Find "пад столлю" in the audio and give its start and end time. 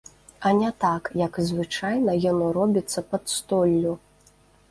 3.11-3.93